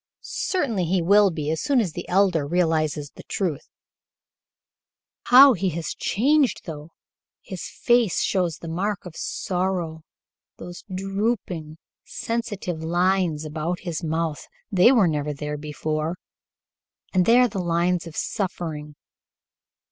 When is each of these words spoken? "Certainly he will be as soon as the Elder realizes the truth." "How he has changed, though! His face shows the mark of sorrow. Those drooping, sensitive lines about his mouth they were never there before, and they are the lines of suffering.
"Certainly 0.23 0.85
he 0.85 0.99
will 0.99 1.29
be 1.29 1.51
as 1.51 1.61
soon 1.61 1.79
as 1.79 1.91
the 1.93 2.09
Elder 2.09 2.47
realizes 2.47 3.11
the 3.11 3.21
truth." 3.21 3.69
"How 5.25 5.53
he 5.53 5.69
has 5.77 5.93
changed, 5.93 6.61
though! 6.65 6.89
His 7.43 7.65
face 7.69 8.19
shows 8.19 8.57
the 8.57 8.67
mark 8.67 9.05
of 9.05 9.15
sorrow. 9.15 10.01
Those 10.57 10.83
drooping, 10.91 11.77
sensitive 12.03 12.81
lines 12.81 13.45
about 13.45 13.81
his 13.81 14.03
mouth 14.03 14.47
they 14.71 14.91
were 14.91 15.07
never 15.07 15.35
there 15.35 15.55
before, 15.59 16.15
and 17.13 17.27
they 17.27 17.37
are 17.37 17.47
the 17.47 17.59
lines 17.61 18.07
of 18.07 18.15
suffering. 18.15 18.95